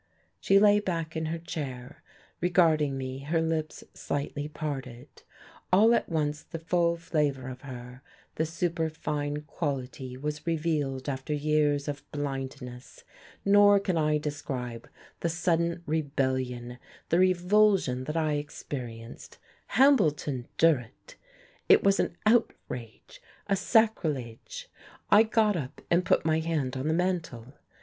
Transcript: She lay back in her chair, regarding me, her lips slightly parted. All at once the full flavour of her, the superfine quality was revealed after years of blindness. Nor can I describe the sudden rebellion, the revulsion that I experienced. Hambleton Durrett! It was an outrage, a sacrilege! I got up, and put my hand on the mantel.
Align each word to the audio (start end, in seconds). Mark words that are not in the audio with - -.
She 0.39 0.57
lay 0.57 0.79
back 0.79 1.15
in 1.15 1.27
her 1.27 1.37
chair, 1.37 2.01
regarding 2.39 2.97
me, 2.97 3.19
her 3.19 3.39
lips 3.39 3.83
slightly 3.93 4.47
parted. 4.47 5.21
All 5.71 5.93
at 5.93 6.09
once 6.09 6.41
the 6.41 6.57
full 6.57 6.97
flavour 6.97 7.47
of 7.49 7.61
her, 7.61 8.01
the 8.33 8.47
superfine 8.47 9.43
quality 9.43 10.17
was 10.17 10.47
revealed 10.47 11.07
after 11.07 11.35
years 11.35 11.87
of 11.87 12.01
blindness. 12.11 13.03
Nor 13.45 13.79
can 13.79 13.95
I 13.95 14.17
describe 14.17 14.89
the 15.19 15.29
sudden 15.29 15.83
rebellion, 15.85 16.79
the 17.09 17.19
revulsion 17.19 18.05
that 18.05 18.17
I 18.17 18.33
experienced. 18.37 19.37
Hambleton 19.77 20.47
Durrett! 20.57 21.15
It 21.69 21.83
was 21.83 21.99
an 21.99 22.17
outrage, 22.25 23.21
a 23.45 23.55
sacrilege! 23.55 24.67
I 25.11 25.21
got 25.21 25.55
up, 25.55 25.79
and 25.91 26.03
put 26.03 26.25
my 26.25 26.39
hand 26.39 26.75
on 26.75 26.87
the 26.87 26.93
mantel. 26.95 27.53